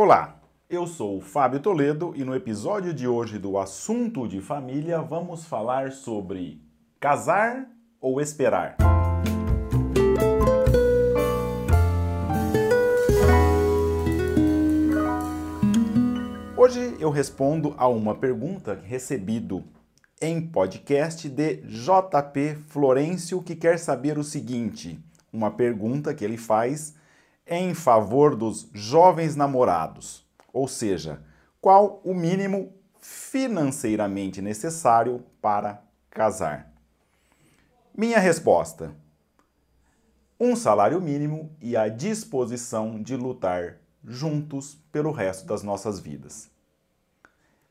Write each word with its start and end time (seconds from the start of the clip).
Olá, 0.00 0.40
eu 0.70 0.86
sou 0.86 1.18
o 1.18 1.20
Fábio 1.20 1.58
Toledo 1.58 2.12
e 2.14 2.22
no 2.22 2.32
episódio 2.32 2.94
de 2.94 3.08
hoje 3.08 3.36
do 3.36 3.58
Assunto 3.58 4.28
de 4.28 4.40
Família 4.40 5.02
vamos 5.02 5.44
falar 5.44 5.90
sobre 5.90 6.62
casar 7.00 7.68
ou 8.00 8.20
esperar. 8.20 8.76
Hoje 16.56 16.96
eu 17.00 17.10
respondo 17.10 17.74
a 17.76 17.88
uma 17.88 18.14
pergunta 18.14 18.80
recebido 18.80 19.64
em 20.22 20.40
podcast 20.40 21.28
de 21.28 21.56
JP 21.56 22.54
Florencio 22.68 23.42
que 23.42 23.56
quer 23.56 23.80
saber 23.80 24.16
o 24.16 24.22
seguinte: 24.22 24.96
uma 25.32 25.50
pergunta 25.50 26.14
que 26.14 26.24
ele 26.24 26.36
faz 26.36 26.94
em 27.48 27.74
favor 27.74 28.36
dos 28.36 28.68
jovens 28.74 29.34
namorados, 29.34 30.26
ou 30.52 30.68
seja, 30.68 31.22
qual 31.60 32.00
o 32.04 32.14
mínimo 32.14 32.72
financeiramente 33.00 34.42
necessário 34.42 35.24
para 35.40 35.82
casar? 36.10 36.72
Minha 37.96 38.18
resposta: 38.18 38.94
um 40.38 40.54
salário 40.54 41.00
mínimo 41.00 41.50
e 41.60 41.76
a 41.76 41.88
disposição 41.88 43.02
de 43.02 43.16
lutar 43.16 43.78
juntos 44.04 44.78
pelo 44.92 45.10
resto 45.10 45.46
das 45.46 45.62
nossas 45.62 45.98
vidas. 45.98 46.50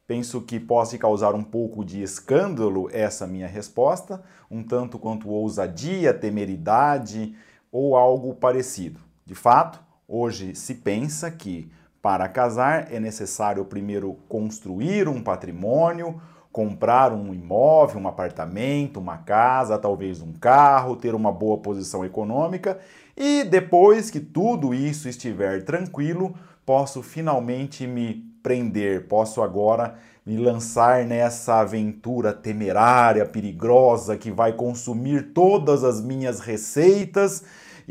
Penso 0.05 0.41
que 0.41 0.59
possa 0.59 0.97
causar 0.97 1.35
um 1.35 1.43
pouco 1.43 1.83
de 1.83 2.01
escândalo 2.01 2.89
essa 2.91 3.27
minha 3.27 3.47
resposta, 3.47 4.23
um 4.49 4.63
tanto 4.63 4.97
quanto 4.97 5.29
ousadia, 5.29 6.13
temeridade 6.13 7.35
ou 7.71 7.95
algo 7.95 8.33
parecido. 8.33 9.06
De 9.27 9.35
fato, 9.35 9.77
hoje 10.07 10.55
se 10.55 10.73
pensa 10.75 11.29
que 11.29 11.69
para 12.01 12.29
casar 12.29 12.87
é 12.93 12.97
necessário 12.97 13.65
primeiro 13.65 14.13
construir 14.29 15.09
um 15.09 15.21
patrimônio, 15.21 16.21
comprar 16.49 17.11
um 17.11 17.33
imóvel, 17.33 17.99
um 17.99 18.07
apartamento, 18.07 19.01
uma 19.01 19.17
casa, 19.17 19.77
talvez 19.77 20.21
um 20.21 20.31
carro, 20.31 20.95
ter 20.95 21.13
uma 21.13 21.29
boa 21.29 21.57
posição 21.57 22.05
econômica 22.05 22.79
e 23.17 23.43
depois 23.43 24.09
que 24.09 24.21
tudo 24.21 24.73
isso 24.73 25.09
estiver 25.09 25.65
tranquilo, 25.65 26.33
posso 26.65 27.03
finalmente 27.03 27.85
me 27.85 28.23
prender, 28.41 29.09
posso 29.09 29.41
agora 29.41 29.95
me 30.25 30.37
lançar 30.37 31.03
nessa 31.03 31.59
aventura 31.59 32.31
temerária, 32.31 33.25
perigosa, 33.25 34.15
que 34.15 34.31
vai 34.31 34.53
consumir 34.53 35.33
todas 35.33 35.83
as 35.83 35.99
minhas 35.99 36.39
receitas, 36.39 37.43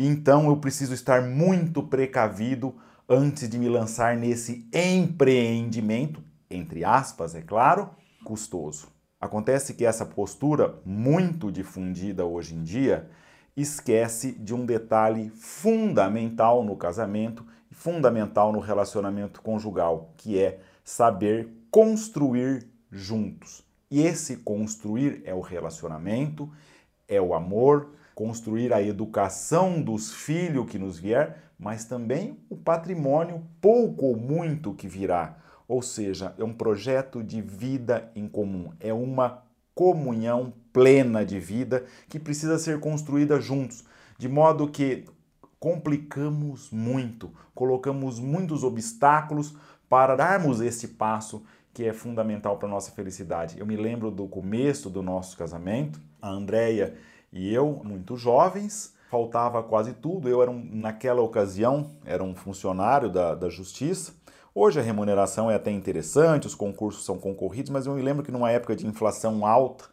então 0.04 0.48
eu 0.48 0.56
preciso 0.56 0.92
estar 0.92 1.22
muito 1.22 1.82
precavido 1.82 2.74
antes 3.08 3.48
de 3.48 3.58
me 3.58 3.68
lançar 3.68 4.16
nesse 4.16 4.68
empreendimento, 4.72 6.22
entre 6.50 6.84
aspas, 6.84 7.34
é 7.34 7.40
claro, 7.40 7.90
custoso. 8.24 8.88
Acontece 9.20 9.74
que 9.74 9.86
essa 9.86 10.04
postura, 10.04 10.80
muito 10.84 11.50
difundida 11.50 12.24
hoje 12.24 12.54
em 12.54 12.62
dia, 12.62 13.08
esquece 13.56 14.32
de 14.32 14.54
um 14.54 14.66
detalhe 14.66 15.30
fundamental 15.30 16.62
no 16.62 16.76
casamento 16.76 17.46
fundamental 17.76 18.52
no 18.52 18.58
relacionamento 18.58 19.42
conjugal, 19.42 20.10
que 20.16 20.38
é 20.38 20.60
saber 20.82 21.48
construir 21.70 22.66
juntos. 22.90 23.62
E 23.90 24.00
esse 24.00 24.38
construir 24.38 25.22
é 25.24 25.34
o 25.34 25.40
relacionamento, 25.40 26.50
é 27.06 27.20
o 27.20 27.34
amor, 27.34 27.90
construir 28.16 28.72
a 28.72 28.82
educação 28.82 29.78
dos 29.82 30.10
filhos 30.10 30.70
que 30.70 30.78
nos 30.78 30.98
vier, 30.98 31.36
mas 31.58 31.84
também 31.84 32.38
o 32.48 32.56
patrimônio 32.56 33.42
pouco 33.60 34.06
ou 34.06 34.16
muito 34.16 34.72
que 34.72 34.88
virá. 34.88 35.36
Ou 35.68 35.82
seja, 35.82 36.34
é 36.38 36.42
um 36.42 36.54
projeto 36.54 37.22
de 37.22 37.42
vida 37.42 38.10
em 38.14 38.26
comum, 38.26 38.72
é 38.80 38.90
uma 38.90 39.42
comunhão 39.74 40.50
plena 40.72 41.26
de 41.26 41.38
vida 41.38 41.84
que 42.08 42.18
precisa 42.18 42.58
ser 42.58 42.80
construída 42.80 43.38
juntos, 43.38 43.84
de 44.16 44.30
modo 44.30 44.66
que 44.66 45.04
complicamos 45.60 46.70
muito, 46.70 47.30
colocamos 47.54 48.18
muitos 48.18 48.64
obstáculos 48.64 49.54
para 49.90 50.16
darmos 50.16 50.62
esse 50.62 50.88
passo 50.88 51.44
que 51.74 51.84
é 51.84 51.92
fundamental 51.92 52.56
para 52.56 52.66
a 52.66 52.70
nossa 52.70 52.92
felicidade. 52.92 53.58
Eu 53.58 53.66
me 53.66 53.76
lembro 53.76 54.10
do 54.10 54.26
começo 54.26 54.88
do 54.88 55.02
nosso 55.02 55.36
casamento, 55.36 56.00
a 56.22 56.30
Andrea 56.30 56.96
e 57.36 57.52
eu, 57.52 57.82
muito 57.84 58.16
jovens, 58.16 58.94
faltava 59.10 59.62
quase 59.62 59.92
tudo. 59.92 60.28
Eu 60.28 60.40
era, 60.40 60.50
um, 60.50 60.68
naquela 60.72 61.20
ocasião, 61.20 61.90
era 62.04 62.24
um 62.24 62.34
funcionário 62.34 63.10
da, 63.10 63.34
da 63.34 63.50
justiça. 63.50 64.14
Hoje 64.54 64.80
a 64.80 64.82
remuneração 64.82 65.50
é 65.50 65.54
até 65.54 65.70
interessante, 65.70 66.46
os 66.46 66.54
concursos 66.54 67.04
são 67.04 67.18
concorridos, 67.18 67.70
mas 67.70 67.84
eu 67.84 67.94
me 67.94 68.00
lembro 68.00 68.24
que 68.24 68.32
numa 68.32 68.50
época 68.50 68.74
de 68.74 68.86
inflação 68.86 69.44
alta, 69.44 69.84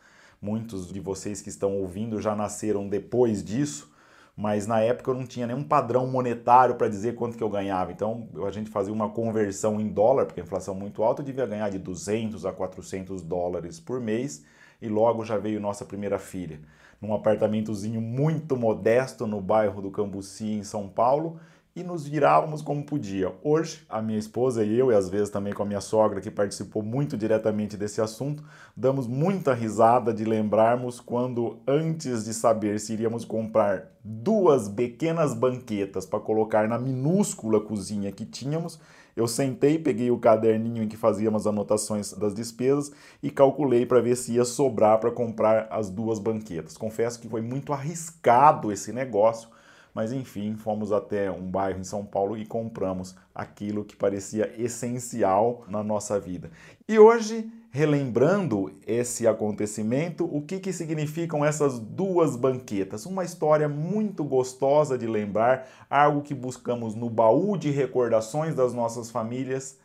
muitos 0.42 0.88
de 0.88 1.02
vocês 1.02 1.42
que 1.42 1.50
estão 1.50 1.76
ouvindo 1.76 2.22
já 2.22 2.34
nasceram 2.34 2.88
depois 2.88 3.44
disso, 3.44 3.92
mas 4.38 4.66
na 4.66 4.80
época 4.80 5.12
eu 5.12 5.16
não 5.16 5.25
tinha 5.28 5.46
nenhum 5.46 5.66
padrão 5.66 6.08
monetário 6.08 6.75
para 6.75 6.88
dizer 6.88 7.14
quanto 7.16 7.38
que 7.38 7.44
eu 7.44 7.50
ganhava. 7.50 7.92
Então 7.92 8.30
a 8.48 8.52
gente 8.52 8.70
fazia 8.70 8.94
uma 8.94 9.10
conversão 9.10 9.81
em 9.81 9.90
dólar, 9.90 10.28
porque 10.28 10.40
a 10.40 10.44
inflação 10.44 10.74
é 10.75 10.78
muito 10.78 11.04
alta, 11.04 11.22
eu 11.22 11.25
devia 11.25 11.46
ganhar 11.46 11.70
de 11.70 11.78
200 11.78 12.46
a 12.46 12.54
400 12.54 13.22
dólares 13.22 13.81
por 13.81 14.00
mês 14.00 14.46
e 14.81 14.88
logo 14.88 15.25
já 15.25 15.38
veio 15.38 15.60
nossa 15.60 15.84
primeira 15.84 16.18
filha. 16.18 16.62
Num 17.03 17.14
apartamentozinho 17.14 18.00
muito 18.00 18.56
modesto 18.56 19.28
no 19.28 19.41
bairro 19.41 19.81
do 19.81 19.91
Cambuci, 19.91 20.53
em 20.53 20.64
São 20.64 20.88
Paulo, 20.88 21.38
e 21.75 21.84
nos 21.84 22.08
virávamos 22.08 22.62
como 22.62 22.86
podia. 22.86 23.34
Hoje, 23.44 23.84
a 23.90 24.02
minha 24.02 24.18
esposa 24.18 24.64
e 24.64 24.80
eu, 24.80 24.90
e 24.90 24.96
às 24.96 25.09
vezes 25.09 25.30
também 25.30 25.52
com 25.52 25.63
a 25.63 25.66
minha 25.66 25.81
sogra, 25.81 26.22
que 26.22 26.31
participou 26.31 26.81
muito 26.81 27.18
diretamente 27.18 27.75
desse 27.75 28.00
assunto, 28.00 28.42
damos 28.74 29.06
muita 29.06 29.53
risada 29.53 30.13
de 30.13 30.24
lembrarmos 30.24 31.02
quando, 31.02 31.58
antes 31.68 32.24
de 32.24 32.34
saber 32.34 32.80
se 32.80 32.94
iríamos 32.94 33.25
comprar 33.25 33.92
duas 34.02 34.69
pequenas 34.69 35.34
banquetas 35.34 36.06
para 36.06 36.22
colocar 36.22 36.69
na 36.69 36.80
minúscula 36.80 37.59
cozinha 37.59 38.13
que 38.13 38.25
tínhamos, 38.25 38.80
eu 39.16 39.28
sentei, 39.28 39.78
peguei 39.78 40.09
o 40.09 40.18
caderninho 40.18 40.84
em 40.84 40.88
que 40.88 40.97
fazíamos 40.97 41.46
anotações 41.46 42.13
das 42.13 42.34
despesas 42.34 42.91
e 43.22 43.29
calculei 43.29 43.85
para 43.85 44.01
ver 44.01 44.16
se 44.16 44.34
ia 44.34 44.46
sobrar 44.46 45.00
para 45.00 45.12
comprar 45.12 45.68
as 45.69 45.90
duas 45.90 46.19
banquetas. 46.19 46.78
Confesso 46.78 47.19
que 47.19 47.29
foi 47.29 47.41
muito 47.41 47.72
arriscado 47.74 48.72
esse 48.72 48.91
negócio 48.91 49.50
mas 49.94 50.12
enfim, 50.12 50.56
fomos 50.56 50.92
até 50.92 51.30
um 51.30 51.44
bairro 51.44 51.80
em 51.80 51.84
São 51.84 52.06
Paulo 52.06 52.38
e 52.38 52.46
compramos 52.46 53.16
aquilo 53.34 53.86
que 53.86 53.96
parecia 53.96 54.54
essencial 54.58 55.64
na 55.68 55.84
nossa 55.84 56.20
vida. 56.20 56.50
E 56.88 56.98
hoje, 56.98 57.52
relembrando 57.70 58.72
esse 58.88 59.28
acontecimento, 59.28 60.26
o 60.26 60.42
que, 60.42 60.59
que 60.59 60.74
significam 60.74 61.46
essas 61.46 61.78
duas 61.78 62.36
banquetas? 62.36 63.06
Uma 63.06 63.24
história 63.24 63.70
muito 63.70 64.24
gostosa 64.24 64.98
de 64.98 65.08
lembrar, 65.08 65.68
algo 65.90 66.22
que 66.22 66.34
buscamos 66.34 66.96
no 66.96 67.10
baú 67.10 67.58
de 67.58 67.70
recordações 67.70 68.56
das 68.56 68.74
nossas 68.74 69.12
famílias 69.12 69.78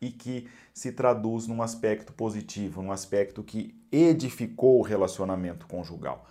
e 0.00 0.10
que 0.10 0.48
se 0.72 0.92
traduz 0.92 1.46
num 1.46 1.62
aspecto 1.62 2.12
positivo, 2.12 2.82
num 2.82 2.92
aspecto 2.92 3.42
que 3.42 3.74
edificou 3.92 4.78
o 4.78 4.82
relacionamento 4.82 5.66
conjugal. 5.66 6.26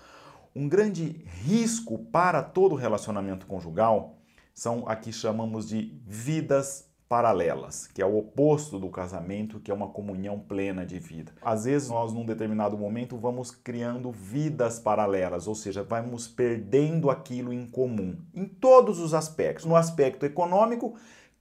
Um 0.59 0.67
grande 0.67 1.23
risco 1.45 1.97
para 1.97 2.43
todo 2.43 2.75
relacionamento 2.75 3.45
conjugal 3.45 4.17
são 4.53 4.83
a 4.89 4.93
que 4.93 5.09
chamamos 5.09 5.69
de 5.69 5.97
vidas 6.05 6.85
paralelas, 7.07 7.87
que 7.87 8.01
é 8.01 8.05
o 8.05 8.17
oposto 8.17 8.77
do 8.77 8.89
casamento, 8.89 9.61
que 9.61 9.71
é 9.71 9.73
uma 9.73 9.87
comunhão 9.87 10.37
plena 10.37 10.85
de 10.85 10.99
vida. 10.99 11.31
Às 11.41 11.63
vezes 11.63 11.87
nós 11.87 12.11
num 12.11 12.25
determinado 12.25 12.77
momento 12.77 13.15
vamos 13.15 13.51
criando 13.51 14.11
vidas 14.11 14.79
paralelas, 14.79 15.47
ou 15.47 15.55
seja, 15.55 15.81
vamos 15.81 16.27
perdendo 16.27 17.09
aquilo 17.09 17.53
em 17.53 17.65
comum, 17.65 18.17
em 18.35 18.43
todos 18.43 18.99
os 18.99 19.13
aspectos. 19.13 19.63
No 19.63 19.77
aspecto 19.77 20.25
econômico, 20.25 20.97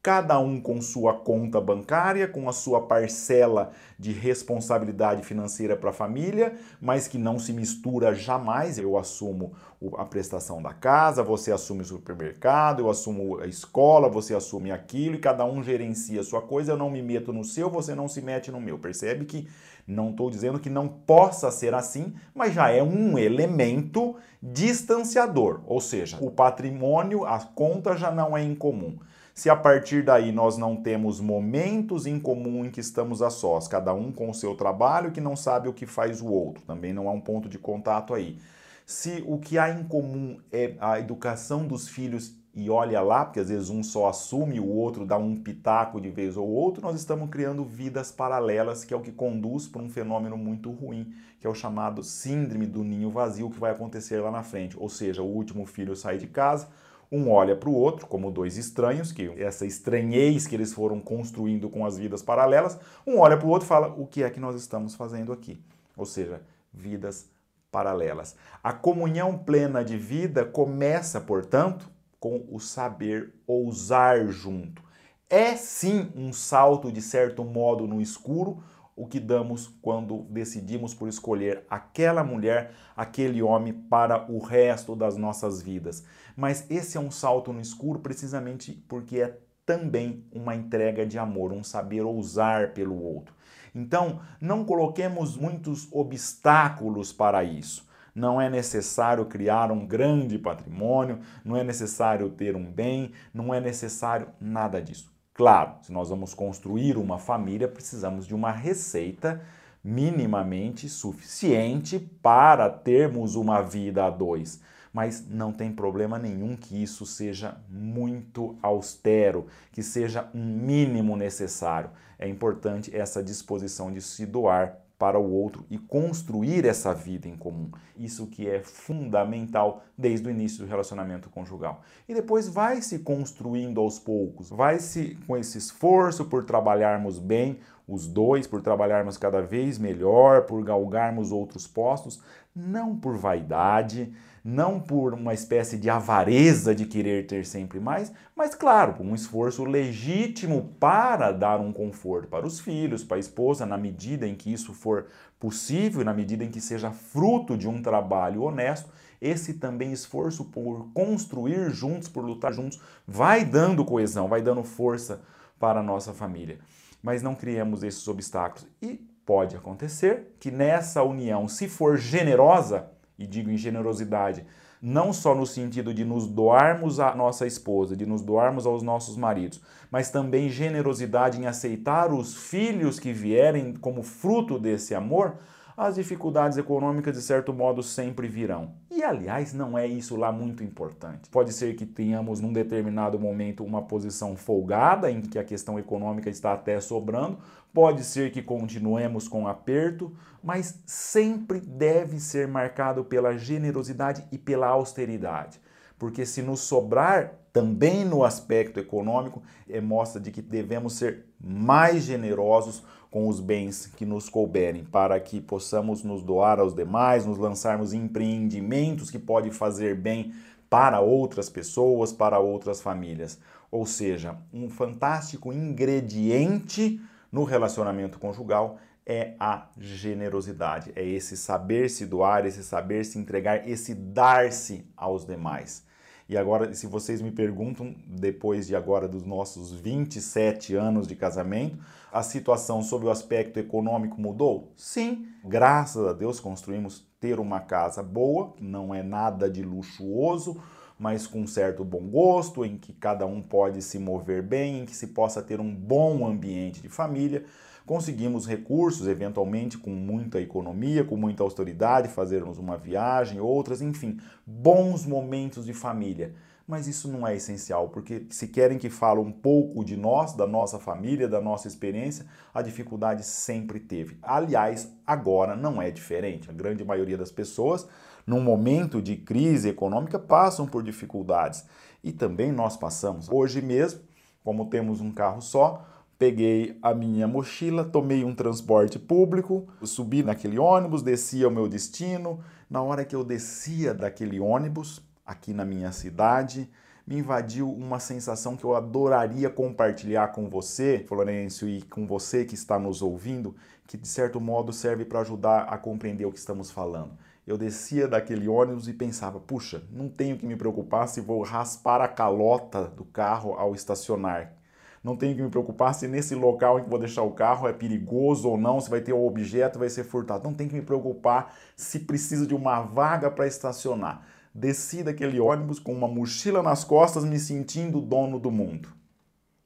cada 0.08 0.38
um 0.38 0.58
com 0.58 0.80
sua 0.80 1.12
conta 1.12 1.60
bancária, 1.60 2.26
com 2.26 2.48
a 2.48 2.52
sua 2.54 2.80
parcela 2.80 3.72
de 3.98 4.10
responsabilidade 4.10 5.22
financeira 5.22 5.76
para 5.76 5.90
a 5.90 5.92
família, 5.92 6.54
mas 6.80 7.06
que 7.06 7.18
não 7.18 7.38
se 7.38 7.52
mistura 7.52 8.14
jamais. 8.14 8.78
Eu 8.78 8.96
assumo 8.96 9.52
a 9.98 10.06
prestação 10.06 10.62
da 10.62 10.72
casa, 10.72 11.22
você 11.22 11.52
assume 11.52 11.82
o 11.82 11.84
supermercado, 11.84 12.80
eu 12.80 12.88
assumo 12.88 13.38
a 13.38 13.46
escola, 13.46 14.08
você 14.08 14.34
assume 14.34 14.72
aquilo 14.72 15.16
e 15.16 15.18
cada 15.18 15.44
um 15.44 15.62
gerencia 15.62 16.22
a 16.22 16.24
sua 16.24 16.40
coisa. 16.40 16.72
Eu 16.72 16.78
não 16.78 16.88
me 16.88 17.02
meto 17.02 17.30
no 17.30 17.44
seu, 17.44 17.68
você 17.68 17.94
não 17.94 18.08
se 18.08 18.22
mete 18.22 18.50
no 18.50 18.62
meu. 18.62 18.78
Percebe 18.78 19.26
que 19.26 19.46
não 19.86 20.08
estou 20.08 20.30
dizendo 20.30 20.58
que 20.58 20.70
não 20.70 20.88
possa 20.88 21.50
ser 21.50 21.74
assim, 21.74 22.14
mas 22.34 22.54
já 22.54 22.70
é 22.70 22.82
um 22.82 23.18
elemento 23.18 24.16
distanciador, 24.42 25.60
ou 25.66 25.82
seja, 25.82 26.16
o 26.18 26.30
patrimônio, 26.30 27.26
a 27.26 27.40
conta 27.40 27.94
já 27.94 28.10
não 28.10 28.34
é 28.34 28.42
incomum. 28.42 28.98
Se 29.38 29.48
a 29.48 29.54
partir 29.54 30.02
daí 30.02 30.32
nós 30.32 30.58
não 30.58 30.74
temos 30.74 31.20
momentos 31.20 32.06
em 32.06 32.18
comum 32.18 32.64
em 32.64 32.72
que 32.72 32.80
estamos 32.80 33.22
a 33.22 33.30
sós, 33.30 33.68
cada 33.68 33.94
um 33.94 34.10
com 34.10 34.28
o 34.28 34.34
seu 34.34 34.56
trabalho 34.56 35.12
que 35.12 35.20
não 35.20 35.36
sabe 35.36 35.68
o 35.68 35.72
que 35.72 35.86
faz 35.86 36.20
o 36.20 36.26
outro, 36.26 36.64
também 36.64 36.92
não 36.92 37.08
há 37.08 37.12
um 37.12 37.20
ponto 37.20 37.48
de 37.48 37.56
contato 37.56 38.14
aí. 38.14 38.36
Se 38.84 39.22
o 39.28 39.38
que 39.38 39.56
há 39.56 39.70
em 39.70 39.84
comum 39.84 40.40
é 40.50 40.74
a 40.80 40.98
educação 40.98 41.68
dos 41.68 41.88
filhos 41.88 42.34
e 42.52 42.68
olha 42.68 43.00
lá, 43.00 43.24
porque 43.24 43.38
às 43.38 43.48
vezes 43.48 43.70
um 43.70 43.80
só 43.80 44.08
assume, 44.08 44.58
o 44.58 44.66
outro 44.66 45.06
dá 45.06 45.16
um 45.16 45.36
pitaco 45.36 46.00
de 46.00 46.10
vez 46.10 46.36
ou 46.36 46.48
outro, 46.48 46.82
nós 46.82 46.96
estamos 46.96 47.30
criando 47.30 47.64
vidas 47.64 48.10
paralelas, 48.10 48.84
que 48.84 48.92
é 48.92 48.96
o 48.96 49.00
que 49.00 49.12
conduz 49.12 49.68
para 49.68 49.80
um 49.80 49.88
fenômeno 49.88 50.36
muito 50.36 50.72
ruim, 50.72 51.14
que 51.38 51.46
é 51.46 51.50
o 51.50 51.54
chamado 51.54 52.02
síndrome 52.02 52.66
do 52.66 52.82
ninho 52.82 53.08
vazio, 53.08 53.50
que 53.50 53.60
vai 53.60 53.70
acontecer 53.70 54.18
lá 54.18 54.32
na 54.32 54.42
frente. 54.42 54.76
Ou 54.76 54.88
seja, 54.88 55.22
o 55.22 55.32
último 55.32 55.64
filho 55.64 55.94
sai 55.94 56.18
de 56.18 56.26
casa, 56.26 56.66
um 57.10 57.30
olha 57.30 57.56
para 57.56 57.68
o 57.68 57.74
outro 57.74 58.06
como 58.06 58.30
dois 58.30 58.56
estranhos, 58.56 59.12
que 59.12 59.28
essa 59.42 59.64
estranhez 59.64 60.46
que 60.46 60.54
eles 60.54 60.72
foram 60.72 61.00
construindo 61.00 61.68
com 61.70 61.84
as 61.86 61.96
vidas 61.98 62.22
paralelas, 62.22 62.78
um 63.06 63.18
olha 63.18 63.36
para 63.36 63.46
o 63.46 63.50
outro 63.50 63.66
e 63.66 63.68
fala: 63.68 63.88
o 63.96 64.06
que 64.06 64.22
é 64.22 64.30
que 64.30 64.40
nós 64.40 64.56
estamos 64.56 64.94
fazendo 64.94 65.32
aqui? 65.32 65.62
Ou 65.96 66.04
seja, 66.04 66.42
vidas 66.72 67.30
paralelas. 67.70 68.36
A 68.62 68.72
comunhão 68.72 69.38
plena 69.38 69.84
de 69.84 69.96
vida 69.96 70.44
começa, 70.44 71.20
portanto, 71.20 71.90
com 72.20 72.44
o 72.50 72.58
saber 72.58 73.32
ousar 73.46 74.26
junto. 74.28 74.82
É 75.30 75.54
sim 75.56 76.10
um 76.16 76.32
salto, 76.32 76.90
de 76.90 77.02
certo 77.02 77.44
modo, 77.44 77.86
no 77.86 78.00
escuro, 78.00 78.62
o 78.98 79.06
que 79.06 79.20
damos 79.20 79.68
quando 79.80 80.24
decidimos 80.28 80.92
por 80.92 81.08
escolher 81.08 81.64
aquela 81.70 82.24
mulher, 82.24 82.72
aquele 82.96 83.40
homem 83.40 83.72
para 83.72 84.30
o 84.30 84.40
resto 84.40 84.96
das 84.96 85.16
nossas 85.16 85.62
vidas. 85.62 86.04
Mas 86.36 86.68
esse 86.68 86.96
é 86.96 87.00
um 87.00 87.10
salto 87.10 87.52
no 87.52 87.60
escuro 87.60 88.00
precisamente 88.00 88.72
porque 88.88 89.20
é 89.20 89.38
também 89.64 90.26
uma 90.32 90.56
entrega 90.56 91.06
de 91.06 91.18
amor, 91.18 91.52
um 91.52 91.62
saber 91.62 92.02
ousar 92.02 92.72
pelo 92.72 93.00
outro. 93.00 93.34
Então, 93.74 94.20
não 94.40 94.64
coloquemos 94.64 95.36
muitos 95.36 95.86
obstáculos 95.92 97.12
para 97.12 97.44
isso. 97.44 97.86
Não 98.14 98.40
é 98.40 98.50
necessário 98.50 99.24
criar 99.26 99.70
um 99.70 99.86
grande 99.86 100.38
patrimônio, 100.38 101.20
não 101.44 101.56
é 101.56 101.62
necessário 101.62 102.28
ter 102.30 102.56
um 102.56 102.64
bem, 102.64 103.12
não 103.32 103.54
é 103.54 103.60
necessário 103.60 104.28
nada 104.40 104.82
disso. 104.82 105.17
Claro, 105.38 105.76
se 105.82 105.92
nós 105.92 106.08
vamos 106.08 106.34
construir 106.34 106.98
uma 106.98 107.16
família, 107.16 107.68
precisamos 107.68 108.26
de 108.26 108.34
uma 108.34 108.50
receita 108.50 109.40
minimamente 109.84 110.88
suficiente 110.88 111.96
para 111.96 112.68
termos 112.68 113.36
uma 113.36 113.62
vida 113.62 114.04
a 114.04 114.10
dois. 114.10 114.60
Mas 114.92 115.24
não 115.28 115.52
tem 115.52 115.70
problema 115.70 116.18
nenhum 116.18 116.56
que 116.56 116.82
isso 116.82 117.06
seja 117.06 117.56
muito 117.70 118.58
austero, 118.60 119.46
que 119.70 119.80
seja 119.80 120.28
um 120.34 120.44
mínimo 120.44 121.16
necessário. 121.16 121.90
É 122.18 122.26
importante 122.26 122.90
essa 122.92 123.22
disposição 123.22 123.92
de 123.92 124.02
se 124.02 124.26
doar 124.26 124.76
para 124.98 125.18
o 125.18 125.32
outro 125.32 125.64
e 125.70 125.78
construir 125.78 126.64
essa 126.64 126.92
vida 126.92 127.28
em 127.28 127.36
comum. 127.36 127.70
Isso 127.96 128.26
que 128.26 128.48
é 128.48 128.60
fundamental 128.60 129.84
desde 129.96 130.26
o 130.26 130.30
início 130.30 130.64
do 130.64 130.68
relacionamento 130.68 131.30
conjugal. 131.30 131.82
E 132.08 132.14
depois 132.14 132.48
vai 132.48 132.82
se 132.82 132.98
construindo 132.98 133.80
aos 133.80 133.98
poucos, 133.98 134.50
vai 134.50 134.80
se 134.80 135.16
com 135.26 135.36
esse 135.36 135.56
esforço 135.56 136.24
por 136.24 136.44
trabalharmos 136.44 137.18
bem 137.18 137.60
os 137.86 138.06
dois, 138.06 138.46
por 138.46 138.60
trabalharmos 138.60 139.16
cada 139.16 139.40
vez 139.40 139.78
melhor, 139.78 140.42
por 140.42 140.62
galgarmos 140.62 141.32
outros 141.32 141.66
postos, 141.66 142.20
não 142.54 142.94
por 142.96 143.16
vaidade, 143.16 144.12
não 144.48 144.80
por 144.80 145.12
uma 145.12 145.34
espécie 145.34 145.76
de 145.76 145.90
avareza 145.90 146.74
de 146.74 146.86
querer 146.86 147.26
ter 147.26 147.44
sempre 147.44 147.78
mais, 147.78 148.10
mas 148.34 148.54
claro, 148.54 148.96
um 149.00 149.14
esforço 149.14 149.62
legítimo 149.62 150.74
para 150.80 151.30
dar 151.30 151.60
um 151.60 151.70
conforto 151.70 152.28
para 152.28 152.46
os 152.46 152.58
filhos, 152.58 153.04
para 153.04 153.18
a 153.18 153.20
esposa, 153.20 153.66
na 153.66 153.76
medida 153.76 154.26
em 154.26 154.34
que 154.34 154.50
isso 154.50 154.72
for 154.72 155.06
possível, 155.38 156.02
na 156.02 156.14
medida 156.14 156.42
em 156.44 156.50
que 156.50 156.62
seja 156.62 156.90
fruto 156.90 157.58
de 157.58 157.68
um 157.68 157.82
trabalho 157.82 158.42
honesto, 158.42 158.88
esse 159.20 159.54
também 159.54 159.92
esforço 159.92 160.46
por 160.46 160.88
construir 160.94 161.70
juntos, 161.70 162.08
por 162.08 162.24
lutar 162.24 162.54
juntos, 162.54 162.80
vai 163.06 163.44
dando 163.44 163.84
coesão, 163.84 164.28
vai 164.28 164.40
dando 164.40 164.64
força 164.64 165.20
para 165.58 165.80
a 165.80 165.82
nossa 165.82 166.14
família. 166.14 166.58
Mas 167.02 167.22
não 167.22 167.34
criemos 167.34 167.82
esses 167.82 168.08
obstáculos. 168.08 168.66
E 168.80 168.94
pode 169.26 169.54
acontecer 169.56 170.34
que 170.40 170.50
nessa 170.50 171.02
união, 171.02 171.46
se 171.46 171.68
for 171.68 171.98
generosa, 171.98 172.88
e 173.18 173.26
digo 173.26 173.50
em 173.50 173.56
generosidade, 173.56 174.44
não 174.80 175.12
só 175.12 175.34
no 175.34 175.46
sentido 175.46 175.92
de 175.92 176.04
nos 176.04 176.26
doarmos 176.26 177.00
à 177.00 177.14
nossa 177.14 177.46
esposa, 177.46 177.96
de 177.96 178.06
nos 178.06 178.22
doarmos 178.22 178.64
aos 178.64 178.82
nossos 178.82 179.16
maridos, 179.16 179.60
mas 179.90 180.10
também 180.10 180.48
generosidade 180.48 181.40
em 181.40 181.46
aceitar 181.46 182.12
os 182.12 182.34
filhos 182.34 183.00
que 183.00 183.12
vierem 183.12 183.74
como 183.74 184.02
fruto 184.02 184.58
desse 184.58 184.94
amor, 184.94 185.36
as 185.78 185.94
dificuldades 185.94 186.58
econômicas, 186.58 187.16
de 187.16 187.22
certo 187.22 187.52
modo, 187.52 187.84
sempre 187.84 188.26
virão. 188.26 188.72
E, 188.90 189.00
aliás, 189.04 189.54
não 189.54 189.78
é 189.78 189.86
isso 189.86 190.16
lá 190.16 190.32
muito 190.32 190.64
importante. 190.64 191.30
Pode 191.30 191.52
ser 191.52 191.76
que 191.76 191.86
tenhamos, 191.86 192.40
num 192.40 192.52
determinado 192.52 193.16
momento, 193.16 193.62
uma 193.62 193.82
posição 193.82 194.34
folgada, 194.34 195.08
em 195.08 195.20
que 195.20 195.38
a 195.38 195.44
questão 195.44 195.78
econômica 195.78 196.28
está 196.28 196.52
até 196.52 196.80
sobrando, 196.80 197.38
pode 197.72 198.04
ser 198.04 198.32
que 198.32 198.42
continuemos 198.42 199.28
com 199.28 199.46
aperto, 199.46 200.12
mas 200.42 200.80
sempre 200.86 201.60
deve 201.60 202.18
ser 202.20 202.48
marcado 202.48 203.04
pela 203.04 203.36
generosidade 203.36 204.24
e 204.32 204.38
pela 204.38 204.68
austeridade. 204.68 205.60
Porque 205.98 206.24
se 206.24 206.42
nos 206.42 206.60
sobrar 206.60 207.34
também 207.52 208.04
no 208.04 208.24
aspecto 208.24 208.78
econômico, 208.78 209.42
é 209.68 209.80
mostra 209.80 210.20
de 210.20 210.30
que 210.30 210.40
devemos 210.40 210.92
ser 210.94 211.26
mais 211.40 212.04
generosos 212.04 212.84
com 213.10 213.26
os 213.26 213.40
bens 213.40 213.86
que 213.86 214.04
nos 214.04 214.28
couberem, 214.28 214.84
para 214.84 215.18
que 215.18 215.40
possamos 215.40 216.04
nos 216.04 216.22
doar 216.22 216.60
aos 216.60 216.74
demais, 216.74 217.26
nos 217.26 217.38
lançarmos 217.38 217.92
em 217.92 218.04
empreendimentos 218.04 219.10
que 219.10 219.18
podem 219.18 219.50
fazer 219.50 219.96
bem 219.96 220.32
para 220.68 221.00
outras 221.00 221.48
pessoas, 221.48 222.12
para 222.12 222.38
outras 222.38 222.80
famílias. 222.80 223.38
Ou 223.70 223.86
seja, 223.86 224.36
um 224.52 224.68
fantástico 224.68 225.52
ingrediente 225.52 227.00
no 227.30 227.44
relacionamento 227.44 228.18
conjugal 228.18 228.78
é 229.06 229.34
a 229.40 229.68
generosidade, 229.78 230.92
é 230.94 231.02
esse 231.02 231.36
saber 231.36 231.88
se 231.88 232.04
doar, 232.04 232.44
esse 232.44 232.62
saber 232.62 233.04
se 233.04 233.18
entregar, 233.18 233.66
esse 233.68 233.94
dar-se 233.94 234.86
aos 234.96 235.24
demais. 235.24 235.86
E 236.28 236.36
agora, 236.36 236.74
se 236.74 236.86
vocês 236.86 237.22
me 237.22 237.30
perguntam, 237.30 237.94
depois 238.06 238.66
de 238.66 238.76
agora 238.76 239.08
dos 239.08 239.24
nossos 239.24 239.72
27 239.72 240.74
anos 240.74 241.08
de 241.08 241.16
casamento, 241.16 241.78
a 242.12 242.22
situação 242.22 242.82
sobre 242.82 243.08
o 243.08 243.10
aspecto 243.10 243.58
econômico 243.58 244.20
mudou? 244.20 244.74
Sim, 244.76 245.26
graças 245.42 246.06
a 246.06 246.12
Deus 246.12 246.38
construímos 246.38 247.08
ter 247.18 247.40
uma 247.40 247.60
casa 247.60 248.02
boa, 248.02 248.54
não 248.60 248.94
é 248.94 249.02
nada 249.02 249.48
de 249.48 249.62
luxuoso, 249.62 250.62
mas 250.98 251.26
com 251.26 251.46
certo 251.46 251.84
bom 251.84 252.08
gosto, 252.08 252.64
em 252.64 252.76
que 252.76 252.92
cada 252.92 253.26
um 253.26 253.40
pode 253.40 253.80
se 253.82 253.98
mover 253.98 254.42
bem, 254.42 254.80
em 254.80 254.84
que 254.84 254.96
se 254.96 255.08
possa 255.08 255.42
ter 255.42 255.60
um 255.60 255.74
bom 255.74 256.26
ambiente 256.26 256.82
de 256.82 256.88
família 256.88 257.44
conseguimos 257.88 258.46
recursos, 258.46 259.08
eventualmente 259.08 259.78
com 259.78 259.88
muita 259.88 260.38
economia, 260.38 261.02
com 261.02 261.16
muita 261.16 261.42
austeridade, 261.42 262.08
fazermos 262.08 262.58
uma 262.58 262.76
viagem, 262.76 263.40
outras, 263.40 263.80
enfim, 263.80 264.20
bons 264.46 265.06
momentos 265.06 265.64
de 265.64 265.72
família. 265.72 266.34
Mas 266.68 266.86
isso 266.86 267.08
não 267.08 267.26
é 267.26 267.34
essencial, 267.34 267.88
porque 267.88 268.26
se 268.28 268.46
querem 268.46 268.76
que 268.76 268.90
fale 268.90 269.20
um 269.20 269.32
pouco 269.32 269.82
de 269.82 269.96
nós, 269.96 270.34
da 270.34 270.46
nossa 270.46 270.78
família, 270.78 271.26
da 271.26 271.40
nossa 271.40 271.66
experiência, 271.66 272.26
a 272.52 272.60
dificuldade 272.60 273.24
sempre 273.24 273.80
teve. 273.80 274.18
Aliás, 274.20 274.92
agora 275.06 275.56
não 275.56 275.80
é 275.80 275.90
diferente. 275.90 276.50
A 276.50 276.52
grande 276.52 276.84
maioria 276.84 277.16
das 277.16 277.32
pessoas, 277.32 277.88
num 278.26 278.42
momento 278.42 279.00
de 279.00 279.16
crise 279.16 279.70
econômica, 279.70 280.18
passam 280.18 280.66
por 280.66 280.82
dificuldades. 280.82 281.64
E 282.04 282.12
também 282.12 282.52
nós 282.52 282.76
passamos. 282.76 283.30
Hoje 283.30 283.62
mesmo, 283.62 284.00
como 284.44 284.68
temos 284.68 285.00
um 285.00 285.10
carro 285.10 285.40
só, 285.40 285.86
Peguei 286.18 286.76
a 286.82 286.92
minha 286.92 287.28
mochila, 287.28 287.84
tomei 287.84 288.24
um 288.24 288.34
transporte 288.34 288.98
público, 288.98 289.68
subi 289.84 290.20
naquele 290.20 290.58
ônibus, 290.58 291.00
desci 291.00 291.44
ao 291.44 291.50
meu 291.50 291.68
destino. 291.68 292.40
Na 292.68 292.82
hora 292.82 293.04
que 293.04 293.14
eu 293.14 293.22
descia 293.22 293.94
daquele 293.94 294.40
ônibus, 294.40 295.00
aqui 295.28 295.52
na 295.52 295.64
minha 295.64 295.92
cidade, 295.92 296.68
me 297.06 297.18
invadiu 297.18 297.70
uma 297.70 298.00
sensação 298.00 298.56
que 298.56 298.64
eu 298.64 298.74
adoraria 298.74 299.48
compartilhar 299.48 300.28
com 300.28 300.48
você, 300.48 301.04
Florencio, 301.06 301.68
e 301.68 301.82
com 301.82 302.06
você 302.06 302.44
que 302.44 302.54
está 302.54 302.78
nos 302.78 303.02
ouvindo, 303.02 303.54
que 303.86 303.96
de 303.96 304.08
certo 304.08 304.40
modo 304.40 304.72
serve 304.72 305.04
para 305.04 305.20
ajudar 305.20 305.64
a 305.64 305.78
compreender 305.78 306.24
o 306.24 306.32
que 306.32 306.38
estamos 306.38 306.70
falando. 306.70 307.12
Eu 307.46 307.56
descia 307.56 308.08
daquele 308.08 308.48
ônibus 308.48 308.88
e 308.88 308.92
pensava, 308.92 309.38
puxa, 309.38 309.82
não 309.92 310.08
tenho 310.08 310.36
que 310.36 310.46
me 310.46 310.56
preocupar 310.56 311.06
se 311.08 311.20
vou 311.20 311.42
raspar 311.42 312.00
a 312.00 312.08
calota 312.08 312.84
do 312.88 313.04
carro 313.04 313.52
ao 313.52 313.74
estacionar 313.74 314.58
não 315.02 315.16
tenho 315.16 315.34
que 315.34 315.42
me 315.42 315.48
preocupar 315.48 315.94
se 315.94 316.08
nesse 316.08 316.34
local 316.34 316.78
em 316.78 316.84
que 316.84 316.90
vou 316.90 316.98
deixar 316.98 317.22
o 317.22 317.30
carro 317.30 317.68
é 317.68 317.72
perigoso 317.72 318.48
ou 318.48 318.58
não, 318.58 318.80
se 318.80 318.90
vai 318.90 319.00
ter 319.00 319.12
um 319.12 319.26
objeto, 319.26 319.78
vai 319.78 319.88
ser 319.88 320.04
furtado. 320.04 320.44
Não 320.44 320.54
tenho 320.54 320.68
que 320.68 320.76
me 320.76 320.82
preocupar 320.82 321.54
se 321.76 322.00
precisa 322.00 322.46
de 322.46 322.54
uma 322.54 322.80
vaga 322.80 323.30
para 323.30 323.46
estacionar. 323.46 324.26
Desci 324.58 325.04
daquele 325.04 325.38
ônibus 325.38 325.78
com 325.78 325.92
uma 325.92 326.08
mochila 326.08 326.64
nas 326.64 326.82
costas, 326.82 327.24
me 327.24 327.38
sentindo 327.38 328.00
dono 328.00 328.40
do 328.40 328.50
mundo. 328.50 328.88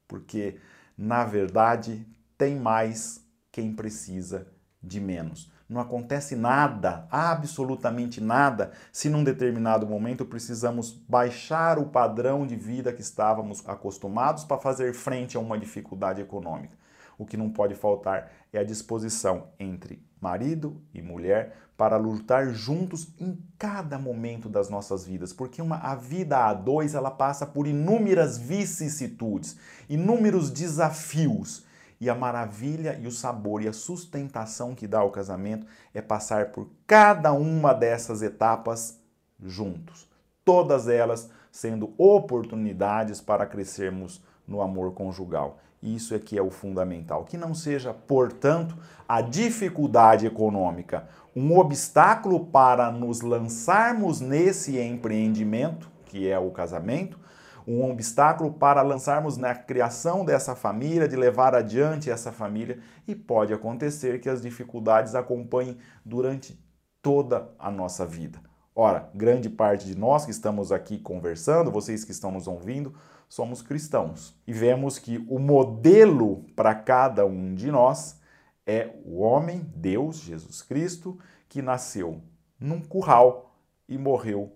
Porque, 0.07 0.59
na 0.97 1.25
verdade, 1.25 2.07
tem 2.37 2.57
mais 2.57 3.25
quem 3.51 3.73
precisa 3.73 4.47
de 4.83 5.01
menos. 5.01 5.51
não 5.67 5.81
acontece 5.81 6.37
nada, 6.37 7.07
absolutamente 7.11 8.21
nada, 8.21 8.73
se 8.93 9.09
num 9.09 9.25
determinado 9.25 9.87
momento 9.87 10.27
precisamos 10.27 10.93
baixar 11.09 11.79
o 11.79 11.87
padrão 11.87 12.47
de 12.47 12.57
vida 12.57 12.93
que 12.93 13.01
estávamos 13.01 13.67
acostumados 13.67 14.45
para 14.45 14.59
fazer 14.59 14.93
frente 14.93 15.35
a 15.35 15.41
uma 15.41 15.59
dificuldade 15.59 16.21
econômica. 16.21 16.77
O 17.23 17.25
que 17.25 17.37
não 17.37 17.49
pode 17.49 17.77
faltar 17.77 18.33
é 18.53 18.59
a 18.59 18.65
disposição 18.65 19.47
entre 19.57 20.05
marido 20.21 20.83
e 20.93 21.01
mulher 21.01 21.57
para 21.77 21.97
lutar 21.97 22.53
juntos 22.53 23.15
em 23.21 23.39
cada 23.57 23.97
momento 23.97 24.49
das 24.49 24.69
nossas 24.69 25.07
vidas, 25.07 25.33
porque 25.33 25.63
uma, 25.63 25.77
a 25.77 25.95
vida 25.95 26.37
a 26.37 26.53
dois 26.53 26.97
ela 26.97 27.13
passa 27.13 27.47
por 27.47 27.69
inúmeras 27.69 28.37
vicissitudes, 28.39 29.57
inúmeros 29.89 30.51
desafios. 30.51 31.65
E 32.01 32.11
a 32.11 32.15
maravilha 32.17 32.99
e 33.01 33.07
o 33.07 33.13
sabor 33.13 33.63
e 33.63 33.69
a 33.69 33.73
sustentação 33.73 34.75
que 34.75 34.89
dá 34.89 34.99
ao 34.99 35.13
casamento 35.13 35.65
é 35.95 36.03
passar 36.03 36.47
por 36.51 36.69
cada 36.89 37.33
uma 37.33 37.73
dessas 37.73 38.21
etapas 38.21 38.99
juntos. 39.41 40.11
Todas 40.45 40.89
elas 40.89 41.31
sendo 41.53 41.95
oportunidades 41.97 43.21
para 43.21 43.47
crescermos 43.47 44.21
no 44.47 44.61
amor 44.61 44.93
conjugal. 44.93 45.59
Isso 45.83 46.15
é 46.15 46.19
que 46.19 46.39
é 46.39 46.43
o 46.43 46.51
fundamental. 46.51 47.25
Que 47.25 47.37
não 47.37 47.55
seja, 47.55 47.93
portanto, 47.93 48.77
a 49.09 49.21
dificuldade 49.21 50.27
econômica 50.27 51.09
um 51.35 51.57
obstáculo 51.59 52.47
para 52.47 52.91
nos 52.91 53.23
lançarmos 53.23 54.21
nesse 54.21 54.79
empreendimento, 54.79 55.91
que 56.05 56.29
é 56.29 56.39
o 56.39 56.51
casamento, 56.51 57.19
um 57.67 57.91
obstáculo 57.91 58.53
para 58.53 58.83
lançarmos 58.83 59.37
na 59.37 59.55
criação 59.55 60.25
dessa 60.25 60.55
família, 60.55 61.09
de 61.09 61.17
levar 61.17 61.55
adiante 61.55 62.11
essa 62.11 62.33
família, 62.33 62.81
e 63.07 63.15
pode 63.15 63.53
acontecer 63.55 64.21
que 64.21 64.29
as 64.29 64.43
dificuldades 64.43 65.15
acompanhem 65.15 65.79
durante 66.05 66.59
toda 67.01 67.49
a 67.59 67.71
nossa 67.71 68.05
vida. 68.05 68.39
Ora, 68.75 69.09
grande 69.15 69.49
parte 69.49 69.87
de 69.87 69.97
nós 69.97 70.25
que 70.25 70.31
estamos 70.31 70.73
aqui 70.73 70.99
conversando, 70.99 71.71
vocês 71.71 72.05
que 72.05 72.11
estão 72.11 72.31
nos 72.31 72.47
ouvindo, 72.47 72.95
somos 73.33 73.63
cristãos 73.63 74.39
e 74.47 74.53
vemos 74.53 74.99
que 74.99 75.25
o 75.27 75.39
modelo 75.39 76.45
para 76.55 76.75
cada 76.75 77.25
um 77.25 77.55
de 77.55 77.71
nós 77.71 78.21
é 78.67 78.91
o 79.07 79.21
homem, 79.21 79.67
Deus, 79.75 80.19
Jesus 80.19 80.61
Cristo, 80.61 81.19
que 81.49 81.63
nasceu 81.63 82.21
num 82.61 82.83
curral 82.83 83.57
e 83.89 83.97
morreu 83.97 84.53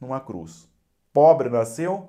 numa 0.00 0.18
cruz. 0.18 0.66
Pobre 1.12 1.50
nasceu, 1.50 2.08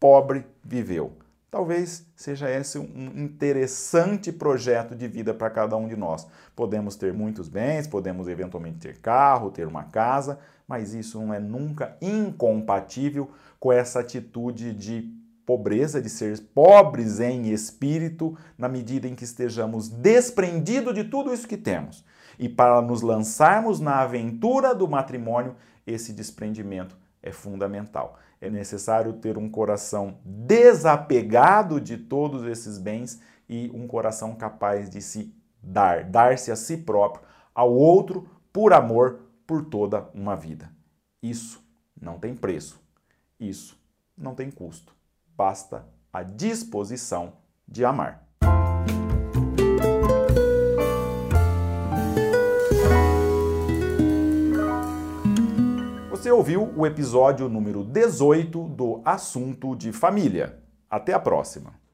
pobre 0.00 0.44
viveu. 0.64 1.12
Talvez 1.48 2.04
seja 2.16 2.50
esse 2.50 2.76
um 2.76 3.12
interessante 3.16 4.32
projeto 4.32 4.96
de 4.96 5.06
vida 5.06 5.32
para 5.32 5.48
cada 5.48 5.76
um 5.76 5.86
de 5.86 5.94
nós. 5.94 6.26
Podemos 6.56 6.96
ter 6.96 7.14
muitos 7.14 7.48
bens, 7.48 7.86
podemos 7.86 8.26
eventualmente 8.26 8.78
ter 8.78 8.98
carro, 8.98 9.52
ter 9.52 9.68
uma 9.68 9.84
casa, 9.84 10.40
mas 10.66 10.92
isso 10.92 11.20
não 11.20 11.32
é 11.32 11.38
nunca 11.38 11.96
incompatível 12.02 13.30
com 13.60 13.70
essa 13.70 14.00
atitude 14.00 14.74
de 14.74 15.24
pobreza, 15.46 16.02
de 16.02 16.10
ser 16.10 16.38
pobres 16.52 17.20
em 17.20 17.52
espírito, 17.52 18.36
na 18.58 18.68
medida 18.68 19.06
em 19.06 19.14
que 19.14 19.22
estejamos 19.22 19.88
desprendidos 19.88 20.92
de 20.92 21.04
tudo 21.04 21.32
isso 21.32 21.46
que 21.46 21.56
temos. 21.56 22.04
E 22.36 22.48
para 22.48 22.82
nos 22.82 23.00
lançarmos 23.00 23.78
na 23.78 24.00
aventura 24.00 24.74
do 24.74 24.88
matrimônio, 24.88 25.54
esse 25.86 26.12
desprendimento 26.12 26.98
é 27.22 27.30
fundamental. 27.30 28.18
É 28.40 28.50
necessário 28.50 29.14
ter 29.14 29.38
um 29.38 29.48
coração 29.48 30.18
desapegado 30.24 31.80
de 31.80 31.96
todos 31.96 32.44
esses 32.44 32.76
bens 32.76 33.22
e 33.48 33.70
um 33.72 33.86
coração 33.86 34.34
capaz 34.34 34.90
de 34.90 35.00
se 35.00 35.32
dar, 35.62 36.04
dar-se 36.04 36.50
a 36.50 36.56
si 36.56 36.76
próprio, 36.76 37.24
ao 37.54 37.72
outro, 37.72 38.28
por 38.52 38.72
amor, 38.72 39.20
por 39.46 39.64
toda 39.64 40.08
uma 40.12 40.34
vida. 40.34 40.70
Isso 41.22 41.64
não 41.98 42.18
tem 42.18 42.34
preço. 42.34 42.84
Isso 43.38 43.78
não 44.18 44.34
tem 44.34 44.50
custo 44.50 44.95
basta 45.36 45.86
a 46.12 46.22
disposição 46.22 47.34
de 47.68 47.84
amar. 47.84 48.24
Você 56.10 56.30
ouviu 56.30 56.72
o 56.76 56.86
episódio 56.86 57.48
número 57.48 57.84
18 57.84 58.68
do 58.68 59.02
Assunto 59.04 59.76
de 59.76 59.92
Família. 59.92 60.58
Até 60.90 61.12
a 61.12 61.20
próxima! 61.20 61.85